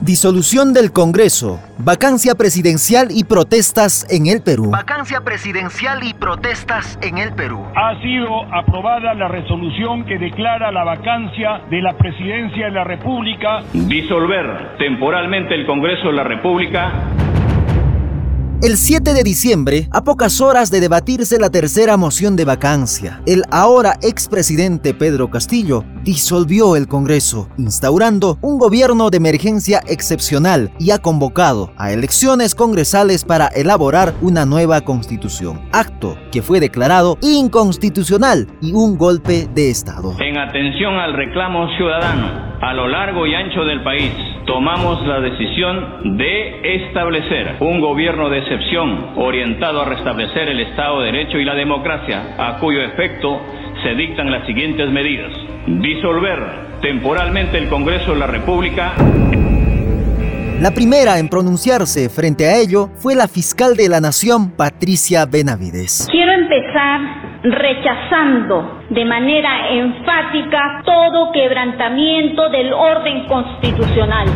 [0.00, 4.70] Disolución del Congreso, vacancia presidencial y protestas en el Perú.
[4.70, 7.64] Vacancia presidencial y protestas en el Perú.
[7.74, 13.62] Ha sido aprobada la resolución que declara la vacancia de la presidencia de la República.
[13.72, 16.92] Disolver temporalmente el Congreso de la República
[18.64, 23.42] el 7 de diciembre, a pocas horas de debatirse la tercera moción de vacancia, el
[23.50, 30.98] ahora expresidente Pedro Castillo disolvió el Congreso, instaurando un gobierno de emergencia excepcional y ha
[30.98, 38.72] convocado a elecciones congresales para elaborar una nueva constitución, acto que fue declarado inconstitucional y
[38.72, 40.16] un golpe de Estado.
[40.18, 44.12] En atención al reclamo ciudadano a lo largo y ancho del país,
[44.46, 51.12] tomamos la decisión de establecer un gobierno de excepción orientado a restablecer el Estado de
[51.12, 53.40] Derecho y la democracia, a cuyo efecto
[53.82, 55.32] se dictan las siguientes medidas.
[55.66, 56.38] Disolver
[56.80, 58.92] temporalmente el Congreso de la República.
[60.60, 66.08] La primera en pronunciarse frente a ello fue la fiscal de la Nación, Patricia Benavides.
[66.10, 74.26] Quiero empezar rechazando de manera enfática todo quebrantamiento del orden constitucional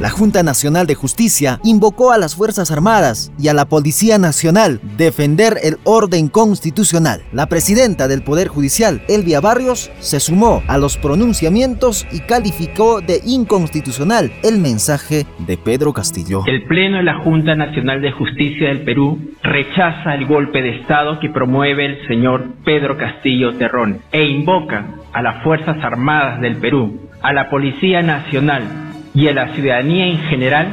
[0.00, 4.80] la Junta Nacional de Justicia invocó a las Fuerzas Armadas y a la Policía Nacional
[4.96, 7.22] defender el orden constitucional.
[7.32, 13.20] La presidenta del Poder Judicial, Elvia Barrios, se sumó a los pronunciamientos y calificó de
[13.26, 16.44] inconstitucional el mensaje de Pedro Castillo.
[16.46, 21.18] El Pleno de la Junta Nacional de Justicia del Perú rechaza el golpe de Estado
[21.18, 27.00] que promueve el señor Pedro Castillo Terrón e invoca a las Fuerzas Armadas del Perú,
[27.20, 28.87] a la Policía Nacional
[29.18, 30.68] y a la ciudadanía en general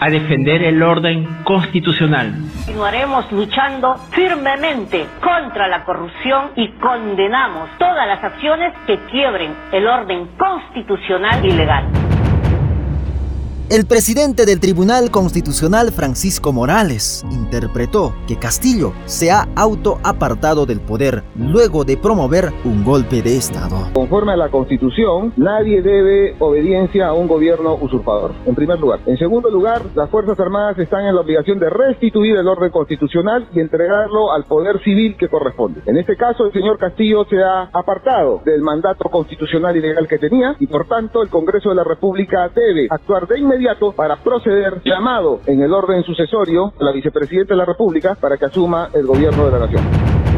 [0.00, 2.34] a defender el orden constitucional.
[2.66, 10.26] Continuaremos luchando firmemente contra la corrupción y condenamos todas las acciones que quiebren el orden
[10.36, 11.93] constitucional y legal.
[13.70, 21.22] El presidente del Tribunal Constitucional, Francisco Morales, interpretó que Castillo se ha autoapartado del poder
[21.34, 23.88] luego de promover un golpe de Estado.
[23.94, 29.00] Conforme a la Constitución, nadie debe obediencia a un gobierno usurpador, en primer lugar.
[29.06, 33.48] En segundo lugar, las Fuerzas Armadas están en la obligación de restituir el orden constitucional
[33.54, 35.80] y entregarlo al poder civil que corresponde.
[35.86, 40.18] En este caso, el señor Castillo se ha apartado del mandato constitucional y legal que
[40.18, 43.53] tenía y por tanto el Congreso de la República debe actuar de inmediato
[43.96, 48.46] para proceder llamado en el orden sucesorio a la vicepresidenta de la República para que
[48.46, 50.33] asuma el gobierno de la nación.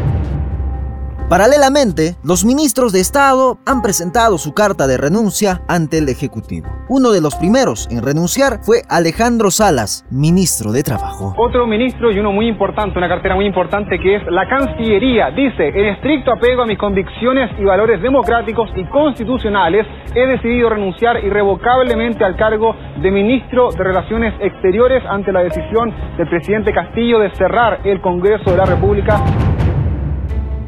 [1.29, 6.69] Paralelamente, los ministros de Estado han presentado su carta de renuncia ante el Ejecutivo.
[6.89, 11.35] Uno de los primeros en renunciar fue Alejandro Salas, ministro de Trabajo.
[11.37, 15.33] Otro ministro y uno muy importante, una cartera muy importante que es la Cancillería.
[15.33, 21.25] Dice, en estricto apego a mis convicciones y valores democráticos y constitucionales, he decidido renunciar
[21.25, 27.35] irrevocablemente al cargo de ministro de Relaciones Exteriores ante la decisión del presidente Castillo de
[27.35, 29.21] cerrar el Congreso de la República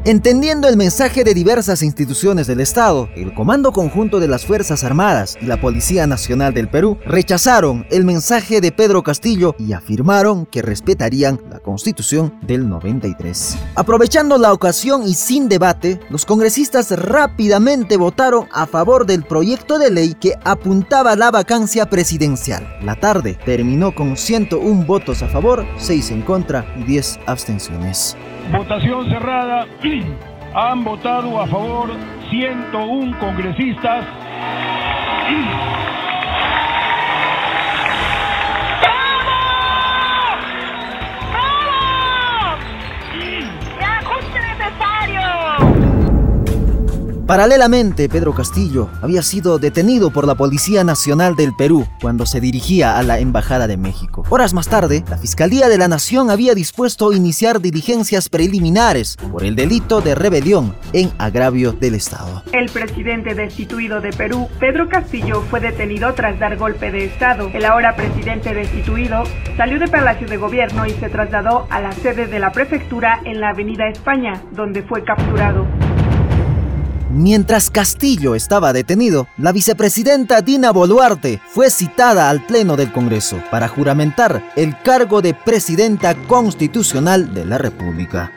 [0.09, 5.37] Entendiendo el mensaje de diversas instituciones del Estado, el Comando Conjunto de las Fuerzas Armadas
[5.39, 10.63] y la Policía Nacional del Perú rechazaron el mensaje de Pedro Castillo y afirmaron que
[10.63, 13.59] respetarían la Constitución del 93.
[13.75, 19.91] Aprovechando la ocasión y sin debate, los congresistas rápidamente votaron a favor del proyecto de
[19.91, 22.67] ley que apuntaba la vacancia presidencial.
[22.81, 28.17] La tarde terminó con 101 votos a favor, 6 en contra y 10 abstenciones.
[28.51, 29.67] Votación cerrada.
[30.53, 31.89] Han votado a favor
[32.29, 34.05] 101 congresistas.
[47.29, 52.97] Paralelamente, Pedro Castillo había sido detenido por la Policía Nacional del Perú cuando se dirigía
[52.97, 54.23] a la Embajada de México.
[54.29, 59.55] Horas más tarde, la Fiscalía de la Nación había dispuesto iniciar diligencias preliminares por el
[59.55, 62.41] delito de rebelión en agravio del Estado.
[62.51, 67.51] El presidente destituido de Perú, Pedro Castillo, fue detenido tras dar golpe de Estado.
[67.53, 69.21] El ahora presidente destituido
[69.55, 73.39] salió de Palacio de Gobierno y se trasladó a la sede de la prefectura en
[73.39, 75.67] la Avenida España, donde fue capturado.
[77.11, 83.67] Mientras Castillo estaba detenido, la vicepresidenta Dina Boluarte fue citada al Pleno del Congreso para
[83.67, 88.31] juramentar el cargo de presidenta constitucional de la República.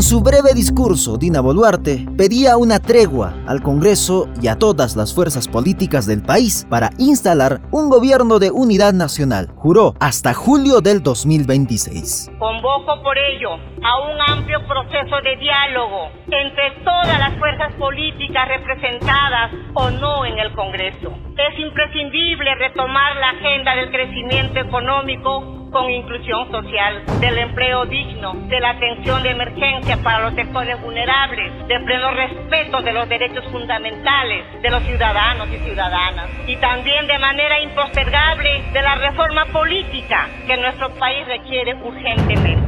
[0.00, 5.14] En su breve discurso, Dina Boluarte pedía una tregua al Congreso y a todas las
[5.14, 9.52] fuerzas políticas del país para instalar un gobierno de unidad nacional.
[9.56, 12.30] Juró hasta julio del 2026.
[12.38, 19.52] Convoco por ello a un amplio proceso de diálogo entre todas las fuerzas políticas representadas
[19.74, 21.12] o no en el Congreso.
[21.36, 28.60] Es imprescindible retomar la agenda del crecimiento económico con inclusión social, del empleo digno, de
[28.60, 34.62] la atención de emergencia para los sectores vulnerables, de pleno respeto de los derechos fundamentales
[34.62, 40.56] de los ciudadanos y ciudadanas, y también de manera impostergable de la reforma política que
[40.56, 42.59] nuestro país requiere urgentemente.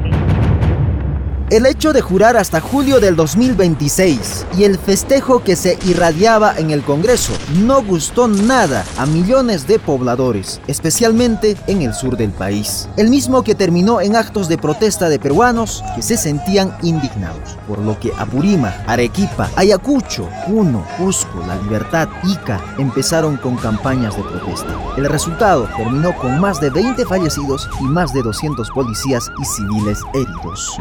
[1.52, 6.70] El hecho de jurar hasta julio del 2026 y el festejo que se irradiaba en
[6.70, 12.88] el Congreso no gustó nada a millones de pobladores, especialmente en el sur del país.
[12.96, 17.80] El mismo que terminó en actos de protesta de peruanos que se sentían indignados, por
[17.80, 24.74] lo que Apurima, Arequipa, Ayacucho, Puno, Cusco, La Libertad, Ica empezaron con campañas de protesta.
[24.96, 29.98] El resultado terminó con más de 20 fallecidos y más de 200 policías y civiles
[30.14, 30.78] heridos.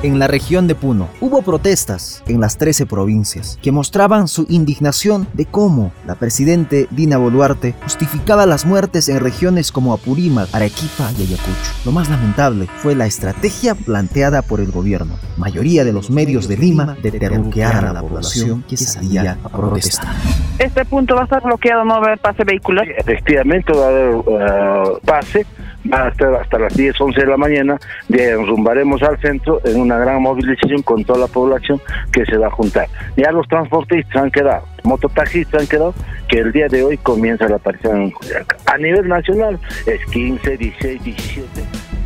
[0.03, 5.27] En la región de Puno hubo protestas en las 13 provincias que mostraban su indignación
[5.33, 11.21] de cómo la presidente Dina Boluarte justificaba las muertes en regiones como Apurímac, Arequipa y
[11.21, 11.71] Ayacucho.
[11.85, 16.57] Lo más lamentable fue la estrategia planteada por el gobierno, mayoría de los medios de
[16.57, 20.15] Lima, de terruquear a la población que salía a protestar.
[20.57, 22.87] Este punto va a estar bloqueado, no va a haber pase vehicular.
[22.89, 25.45] efectivamente va a haber uh, pase
[25.91, 30.21] hasta, hasta las 10, 11 de la mañana, de rumbaremos al centro en una gran
[30.21, 31.81] movilización con toda la población
[32.11, 32.87] que se va a juntar.
[33.17, 35.93] Ya los transportistas han quedado, mototaxistas han quedado,
[36.27, 38.13] que el día de hoy comienza la aparición en
[38.65, 42.00] A nivel nacional es 15, 16, 17